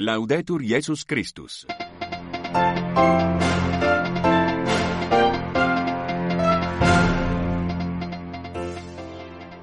[0.00, 1.66] Laudetur Jesus Christus.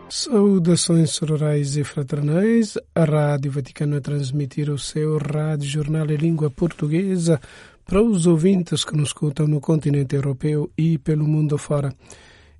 [0.09, 2.77] Saudações sororais e fraternais.
[2.93, 7.39] A Rádio Vaticano a transmitir o seu rádio jornal em língua portuguesa
[7.85, 11.95] para os ouvintes que nos escutam no continente europeu e pelo mundo fora.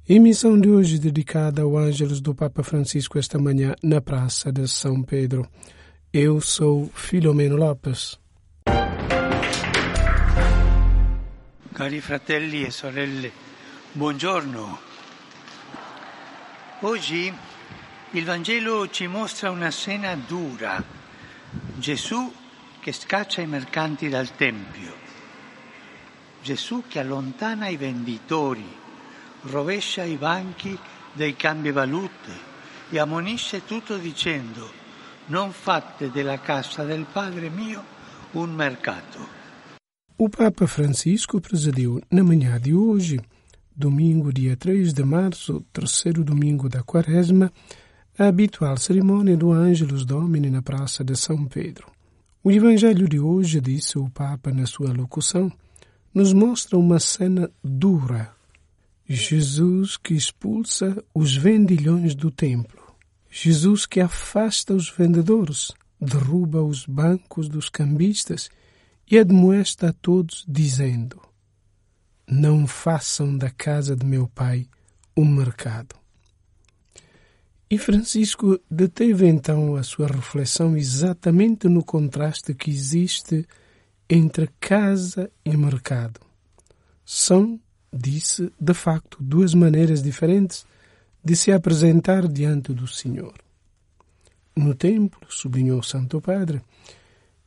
[0.08, 5.04] Emissão de hoje dedicada ao Ângelos do Papa Francisco esta manhã na Praça de São
[5.04, 5.46] Pedro.
[6.18, 8.18] Eu sou Filomeno Lopes.
[11.74, 13.30] Cari fratelli e sorelle,
[13.92, 14.80] buongiorno.
[16.80, 17.34] Oggi
[18.12, 20.82] il Vangelo ci mostra una scena dura.
[21.76, 22.34] Gesù
[22.80, 24.94] che scaccia i mercanti dal Tempio.
[26.42, 28.66] Gesù che allontana i venditori,
[29.42, 30.80] rovescia i banchi
[31.12, 32.32] dei cambivalute
[32.90, 34.84] e ammonisce tutto dicendo
[35.28, 37.84] non fate della casa del Padre mio
[38.34, 39.20] un mercato.
[40.18, 43.20] O Papa Francisco presidiu na manhã de hoje,
[43.76, 47.52] domingo, dia 3 de março, terceiro domingo da quaresma,
[48.18, 51.92] a habitual cerimônia do Ângelus Domini na Praça de São Pedro.
[52.44, 55.52] O Evangelho de hoje, disse o Papa na sua locução,
[56.14, 58.32] nos mostra uma cena dura.
[59.08, 62.85] Jesus que expulsa os vendilhões do templo.
[63.38, 68.50] Jesus que afasta os vendedores, derruba os bancos dos cambistas
[69.12, 71.22] e admoesta a todos, dizendo:
[72.26, 74.70] Não façam da casa de meu pai
[75.18, 75.96] um mercado.
[77.70, 83.46] E Francisco deteve então a sua reflexão exatamente no contraste que existe
[84.10, 86.22] entre casa e mercado.
[87.04, 87.60] São,
[87.92, 90.66] disse, de facto, duas maneiras diferentes
[91.26, 93.34] de se apresentar diante do Senhor.
[94.56, 96.62] No templo, sublinhou o Santo Padre,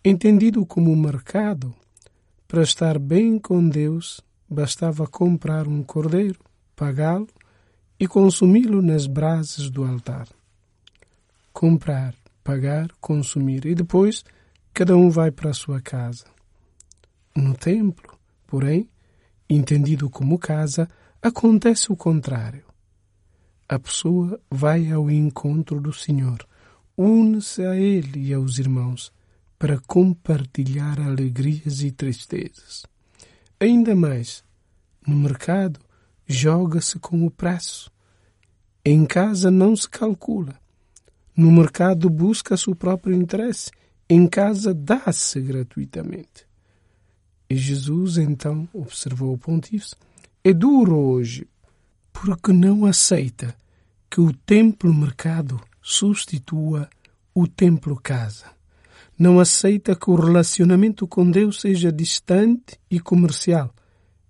[0.05, 1.73] entendido como um mercado,
[2.49, 6.41] para estar bem com Deus bastava comprar um cordeiro,
[6.75, 7.29] pagá-lo
[8.01, 10.27] e consumi-lo nas brasas do altar.
[11.53, 14.25] Comprar, pagar, consumir e depois
[14.73, 16.25] cada um vai para a sua casa.
[17.37, 18.89] No templo, porém,
[19.49, 20.89] entendido como casa,
[21.23, 22.68] acontece o contrário.
[23.69, 26.39] A pessoa vai ao encontro do Senhor,
[26.97, 29.13] une-se a Ele e aos irmãos
[29.59, 32.87] para compartilhar alegrias e tristezas.
[33.61, 34.43] Ainda mais,
[35.07, 35.81] no mercado,
[36.27, 37.91] joga-se com o preço.
[38.83, 40.59] Em casa não se calcula.
[41.37, 43.71] No mercado busca-se o próprio interesse.
[44.09, 46.47] Em casa dá-se gratuitamente.
[47.51, 49.95] E Jesus então, observou o pontífice,
[50.43, 51.47] é duro hoje,
[52.21, 53.55] porque não aceita
[54.11, 56.89] que o templo-mercado substitua
[57.33, 58.47] o templo-casa.
[59.17, 63.73] Não aceita que o relacionamento com Deus seja distante e comercial,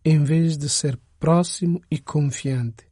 [0.05, 2.85] em vez de ser próximo e confiante.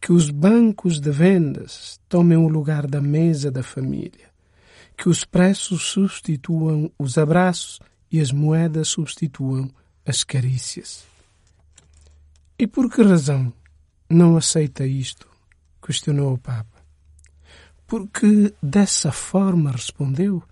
[0.00, 4.28] Que os bancos de vendas tomem o lugar da mesa da família.
[4.96, 7.78] Que os preços substituam os abraços
[8.10, 9.70] e as moedas substituam
[10.04, 11.04] as carícias.
[12.58, 13.52] E por que razão
[14.08, 15.28] não aceita isto?
[15.86, 16.82] questionou o Papa.
[17.86, 20.42] Porque dessa forma, respondeu,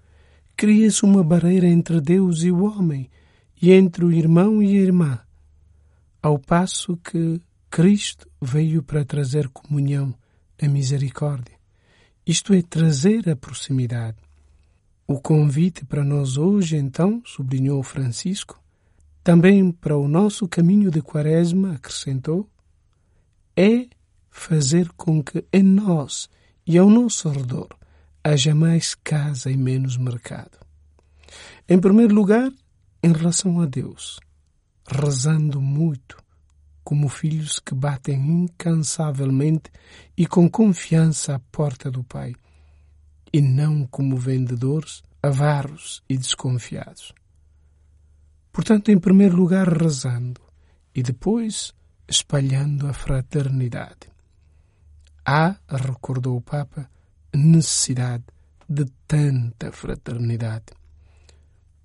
[0.57, 3.11] cria-se uma barreira entre Deus e o homem,
[3.61, 5.19] e entre o irmão e a irmã,
[6.23, 10.15] ao passo que Cristo veio para trazer comunhão,
[10.63, 11.55] a misericórdia.
[12.25, 14.17] Isto é, trazer a proximidade.
[15.07, 18.63] O convite para nós hoje, então, sublinhou Francisco,
[19.23, 22.49] também para o nosso caminho de quaresma, acrescentou,
[23.57, 23.87] é
[24.31, 26.29] fazer com que em nós
[26.67, 27.69] e ao nosso redor
[28.23, 30.59] haja mais casa e menos mercado.
[31.69, 32.51] Em primeiro lugar,
[33.03, 34.19] em relação a Deus,
[34.87, 36.17] rezando muito,
[36.83, 39.71] como filhos que batem incansavelmente
[40.17, 42.35] e com confiança à porta do Pai,
[43.33, 47.13] e não como vendedores avaros e desconfiados.
[48.53, 50.41] Portanto, em primeiro lugar, rezando
[50.95, 51.75] e depois
[52.09, 54.13] espalhando a fraternidade.
[55.25, 56.89] Há, recordou o Papa,
[57.35, 58.25] necessidade
[58.69, 60.67] de tanta fraternidade.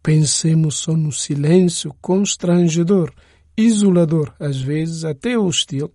[0.01, 3.13] Pensemos só no silêncio constrangedor,
[3.55, 5.91] isolador, às vezes até hostil,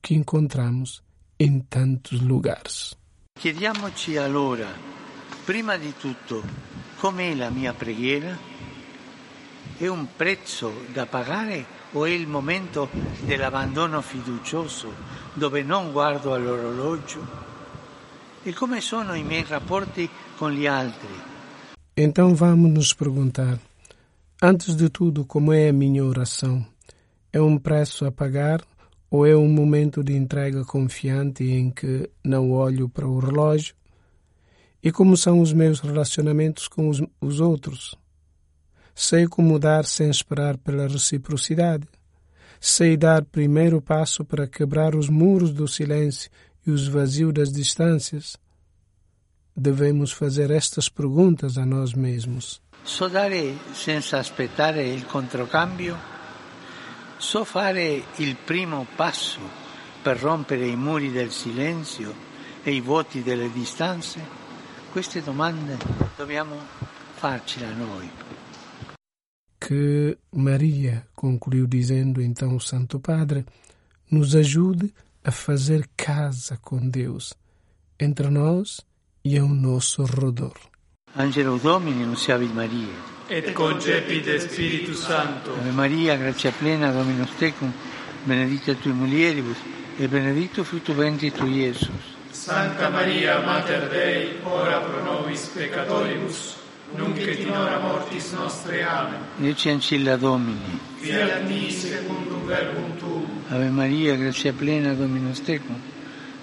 [0.00, 1.02] que encontramos
[1.38, 2.96] em tantos lugares.
[3.38, 4.68] Chiediamoci allora,
[5.44, 6.42] prima di tutto,
[6.98, 8.38] com'è la mia preghiera?
[9.78, 12.88] È un prezzo da pagare o è il momento
[13.24, 14.92] dell'abbandono fiducioso
[15.34, 17.50] dove non guardo all'orologio?
[18.42, 21.30] E come sono i miei rapporti con gli altri?
[21.94, 23.58] É Então vamos nos perguntar,
[24.40, 26.64] antes de tudo, como é a minha oração?
[27.32, 28.64] É um preço a pagar
[29.10, 33.74] ou é um momento de entrega confiante em que não olho para o relógio?
[34.82, 37.94] E como são os meus relacionamentos com os, os outros?
[38.94, 41.86] Sei como dar sem esperar pela reciprocidade.
[42.60, 46.30] Sei dar primeiro passo para quebrar os muros do silêncio
[46.66, 48.36] e os vazios das distâncias.
[49.56, 52.60] Devemos fazer estas perguntas a nós mesmos.
[52.84, 55.96] So dare senza aspettare il controcambio?
[57.18, 59.40] So fare il primo passo
[60.02, 62.12] per rompere i muri del silenzio
[62.64, 64.20] e i vuoti delle distanze?
[64.90, 65.78] Queste domande
[66.16, 66.56] dobbiamo
[67.14, 68.10] farcela noi.
[69.72, 73.46] Que Maria, concluiu dizendo então o Santo Padre,
[74.10, 74.92] nos ajude
[75.24, 77.32] a fazer casa com Deus,
[77.98, 78.82] entre nós
[79.24, 80.52] e ao nosso redor.
[81.16, 82.92] Angelo Domini, nunciavit Maria.
[83.30, 85.52] et concepit Spiritus Sancto.
[85.52, 87.72] Ave Maria, grazia plena, Dominus tecum,
[88.26, 89.56] benedicta tui mulieribus,
[89.98, 92.16] e benedictus fructus ventris tui, Iesus.
[92.30, 96.56] Santa Maria, Mater Dei, ora pro nobis peccatoribus,
[96.96, 98.82] nunc et in hora mortis nostre.
[98.82, 99.20] Amen.
[99.40, 100.80] Ecce ancilla Domini.
[100.98, 103.26] Fiat mi secundum verbum tuum.
[103.48, 105.76] Ave Maria, grazia plena, Dominus tecum,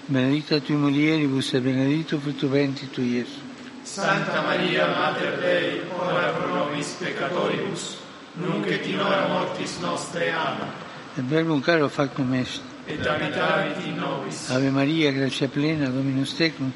[0.06, 3.48] benedicta tui mulieribus, e benedictus fructus ventris tui, Iesus.
[3.82, 7.96] Santa Maria, Mater Dei, ora pro nobis peccatoribus,
[8.34, 10.30] nunc et in hora mortis nostre.
[10.30, 10.68] Amen.
[11.16, 12.60] Et verbum caro factum est.
[12.86, 14.50] Et habitavit in nobis.
[14.50, 16.70] Ave Maria, grazia plena, Dominus tecum,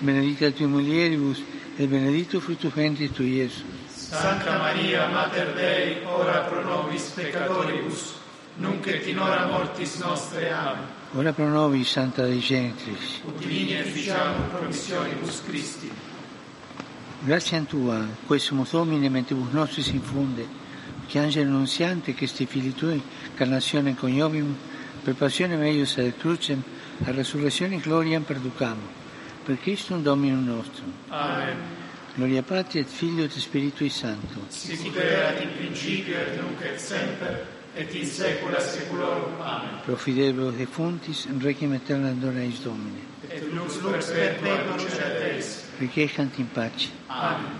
[0.00, 1.42] benedicta tui mulieribus,
[1.80, 3.64] et benedictus fructus ventris tui, Iesus.
[3.88, 8.16] Santa Maria, Mater Dei, ora pro nobis peccatoribus,
[8.58, 10.50] nunc et in hora mortis nostre.
[10.50, 10.84] Amen.
[11.14, 13.22] Ora pro nobis, Santa Dei Gentris.
[13.24, 15.90] Ut vini efficiamur promissionibus Christi.
[17.20, 20.46] Grazie a Tua, questo Domine, mentibus nostris infunde,
[21.06, 23.02] che angelo annunziante, che sti fili Tui,
[23.34, 24.54] carnazione coniovium,
[25.02, 26.62] per passione meius ad crucem,
[27.04, 28.99] a resurrezione gloriam perducamo,
[29.50, 30.92] per Christum Dominum nostrum.
[31.08, 31.56] Amen.
[32.14, 34.40] Gloria Patri et Filio et Spiritui Sancto.
[34.48, 39.40] Sicut erat in principio et nunc et semper, et in saecula saeculorum.
[39.40, 39.80] Amen.
[39.82, 43.02] Pro fidelibus defuntis, requiem aeterna dona eis Domine.
[43.28, 45.64] Et lux perpetua lucet eis.
[45.80, 46.90] Requiescant in pace.
[47.08, 47.50] Amen.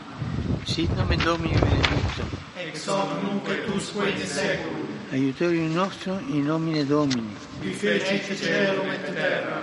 [0.65, 2.31] Sit nomen Domini benedictum.
[2.57, 4.87] Ex hoc nunc et usque in saeculum.
[5.11, 7.35] Aiutorium nostrum in nomine Domini.
[7.61, 9.63] Qui fecit celum et terra.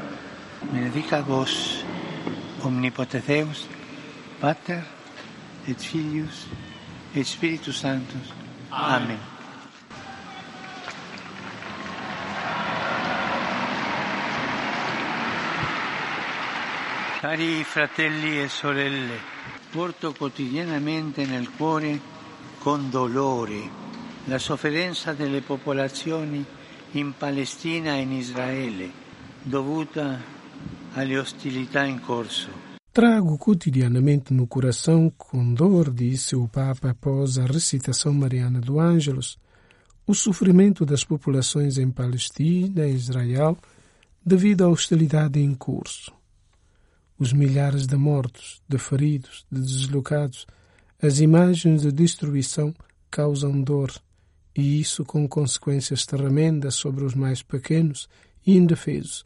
[0.72, 1.86] Benedica vos,
[2.68, 3.68] omnipotens Deus,
[4.40, 4.84] Pater
[5.68, 6.46] et Filius
[7.16, 8.34] et Spiritus Sanctus.
[8.70, 9.20] Amen.
[17.20, 19.20] Cari fratelli e sorelle,
[19.72, 22.00] porto quotidianamente nel cuore
[22.60, 23.86] con dolore
[24.26, 26.46] la sofferenza delle popolazioni
[26.92, 28.92] in Palestina e in Israele
[29.42, 30.37] dovuta
[30.98, 32.50] alle ostilità in corso.
[32.92, 39.38] Trago cotidianamente no coração, com dor, disse o Papa após a recitação mariana do Ângelus,
[40.08, 43.56] o sofrimento das populações em Palestina e Israel
[44.26, 46.12] devido à hostilidade em curso.
[47.20, 50.48] Os milhares de mortos, de feridos, de deslocados,
[51.00, 52.74] as imagens de destruição
[53.12, 53.94] causam dor,
[54.56, 58.10] e isso com consequências tremendas sobre os mais pequenos
[58.44, 59.24] e indefesos,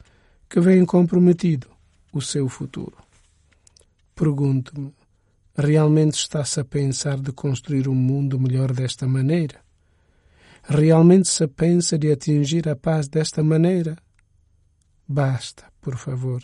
[0.51, 1.67] que veem comprometido
[2.11, 2.97] o seu futuro.
[4.13, 4.93] Pergunto-me,
[5.55, 9.61] realmente está-se a pensar de construir um mundo melhor desta maneira?
[10.63, 13.97] Realmente se pensa de atingir a paz desta maneira?
[15.07, 16.43] Basta, por favor.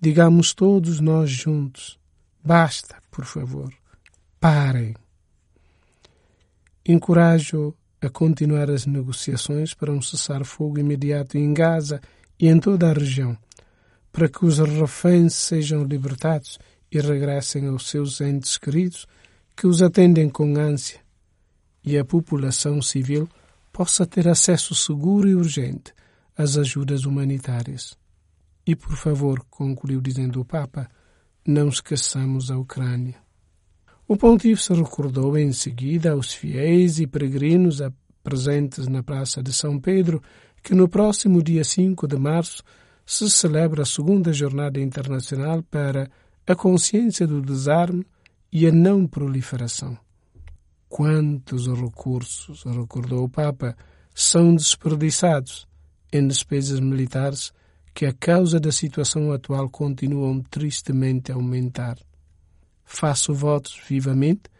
[0.00, 2.00] Digamos todos nós juntos.
[2.42, 3.70] Basta, por favor.
[4.40, 4.94] Parem.
[6.82, 12.00] Encorajo a continuar as negociações para um cessar-fogo imediato em Gaza
[12.38, 13.36] e em toda a região,
[14.12, 16.58] para que os reféns sejam libertados
[16.90, 19.06] e regressem aos seus entes queridos
[19.56, 21.00] que os atendem com ânsia
[21.84, 23.28] e a população civil
[23.72, 25.92] possa ter acesso seguro e urgente
[26.36, 27.96] às ajudas humanitárias.
[28.66, 30.88] E, por favor, concluiu dizendo o Papa,
[31.46, 33.16] não esqueçamos a Ucrânia.
[34.06, 37.80] O pontífice recordou em seguida aos fiéis e peregrinos
[38.22, 40.22] presentes na Praça de São Pedro
[40.68, 42.62] que no próximo dia 5 de março
[43.06, 46.10] se celebra a segunda Jornada Internacional para
[46.46, 48.04] a consciência do desarme
[48.52, 49.96] e a não proliferação.
[50.86, 53.74] Quantos recursos, recordou o Papa,
[54.14, 55.66] são desperdiçados
[56.12, 57.50] em despesas militares
[57.94, 61.96] que, a causa da situação atual, continuam tristemente a aumentar.
[62.84, 64.50] Faço votos vivamente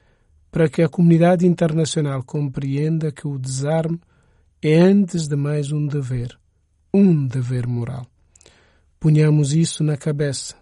[0.50, 4.00] para que a comunidade internacional compreenda que o desarme
[4.60, 6.36] é antes de mais um dever,
[6.92, 8.04] um dever moral.
[8.98, 10.56] Punhamos isso na cabeça,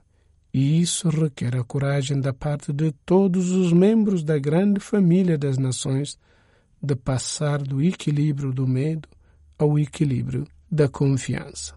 [0.53, 5.57] e isso requer a coragem da parte de todos os membros da grande família das
[5.57, 6.19] nações
[6.83, 9.09] de passar do equilíbrio do medo
[9.59, 11.75] ao equilíbrio da confiança.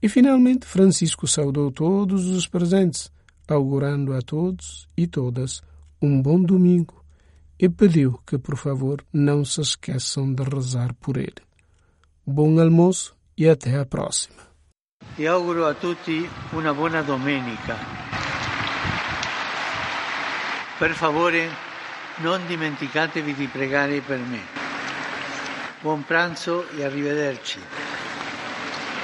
[0.00, 3.10] E finalmente Francisco saudou todos os presentes,
[3.48, 5.62] augurando a todos e todas
[6.00, 7.03] um bom domingo
[7.58, 11.42] e pediu que, por favor, não se esqueçam de rezar por ele.
[12.26, 14.42] Bom almoço e até a próxima.
[15.16, 17.76] Ti auguro a tutti una buona domenica.
[20.78, 21.48] Per favore,
[22.22, 24.40] non dimenticatevi di pregare per me.
[25.80, 27.60] Buon pranzo e arrivederci.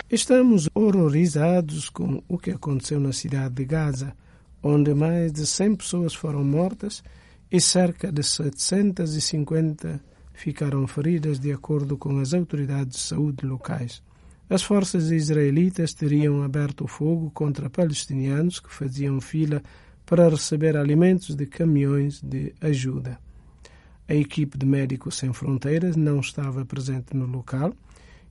[0.08, 4.16] Estamos horrorizados com o que aconteceu na cidade de Gaza,
[4.60, 7.04] onde mais de 100 pessoas foram mortas
[7.50, 10.00] e cerca de 750
[10.32, 14.02] ficaram feridas, de acordo com as autoridades de saúde locais.
[14.48, 19.62] As forças israelitas teriam aberto fogo contra palestinianos que faziam fila
[20.06, 23.18] para receber alimentos de caminhões de ajuda.
[24.08, 27.72] A equipe de Médicos Sem Fronteiras não estava presente no local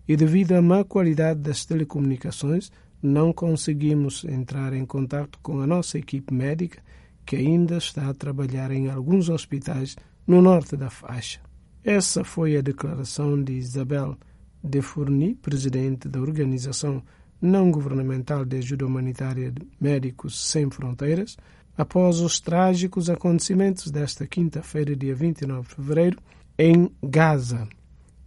[0.06, 2.70] e, devido à má qualidade das telecomunicações,
[3.02, 6.82] não conseguimos entrar em contato com a nossa equipe médica,
[7.30, 9.96] que ainda está a trabalhar em alguns hospitais
[10.26, 11.40] no norte da faixa.
[11.84, 14.18] Essa foi a declaração de Isabel
[14.64, 17.04] de Fourny, presidente da Organização
[17.40, 21.38] Não Governamental de Ajuda Humanitária de Médicos Sem Fronteiras,
[21.78, 26.18] após os trágicos acontecimentos desta quinta-feira, dia 29 de fevereiro,
[26.58, 27.68] em Gaza.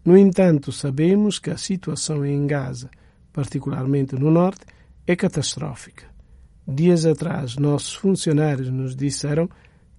[0.05, 2.89] No entanto, sabemos que a situação em Gaza,
[3.33, 4.65] particularmente no norte,
[5.09, 6.12] é catastrófica.
[6.67, 9.49] Dias atrás, nossos funcionários nos disseram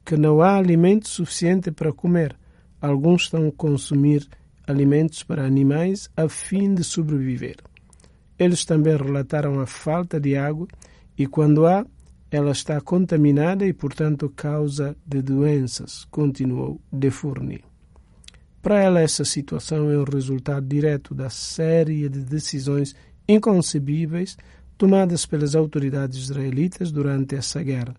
[0.06, 2.36] que não há alimento suficiente para comer.
[2.82, 4.28] Alguns estão a consumir
[4.66, 7.58] alimentos para animais a fim de sobreviver.
[8.40, 10.68] Eles também relataram a falta de água
[11.18, 11.86] e, quando há,
[12.32, 17.64] ela está contaminada e, portanto, causa de doenças, continuou De Fourni.
[18.62, 22.96] Para ela, essa situação é o resultado direto da série de decisões
[23.28, 24.38] inconcebíveis
[24.78, 27.96] tomadas pelas autoridades israelitas durante essa guerra.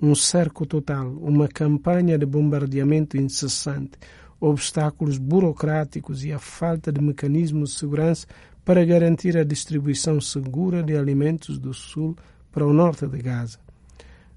[0.00, 3.92] Um cerco total, uma campanha de bombardeamento incessante,
[4.40, 8.26] obstáculos burocráticos e a falta de mecanismos de segurança
[8.64, 12.16] para garantir a distribuição segura de alimentos do sul
[12.50, 13.58] para o norte de Gaza.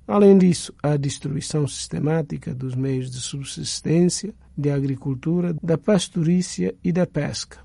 [0.07, 7.07] Além disso, a destruição sistemática dos meios de subsistência, de agricultura, da pastorícia e da
[7.07, 7.57] pesca.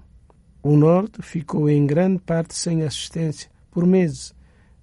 [0.63, 4.35] O norte ficou em grande parte sem assistência por meses,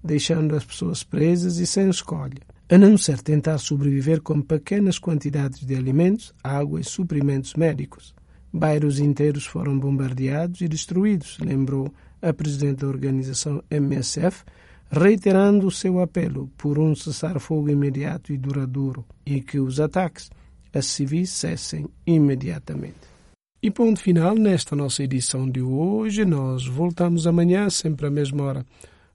[0.03, 5.65] deixando as pessoas presas e sem escolha, a não ser tentar sobreviver com pequenas quantidades
[5.65, 8.13] de alimentos, água e suprimentos médicos.
[8.51, 14.43] Bairros inteiros foram bombardeados e destruídos, lembrou a presidente da organização MSF,
[14.89, 20.29] reiterando o seu apelo por um cessar-fogo imediato e duradouro e que os ataques
[20.73, 23.16] a civis cessem imediatamente.
[23.61, 26.23] E ponto final nesta nossa edição de hoje.
[26.23, 28.65] Nós voltamos amanhã, sempre à mesma hora.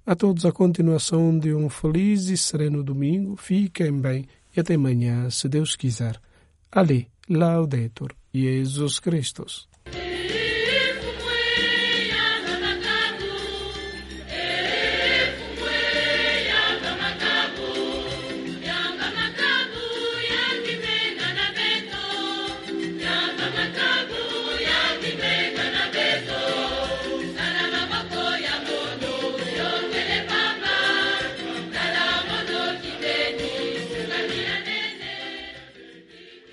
[0.04, 3.36] A todos a continuação de um feliz e sereno domingo.
[3.36, 6.20] Fiquem bem e até amanhã, se Deus quiser.
[6.72, 9.71] Ali, Laudetur Jesus Christus.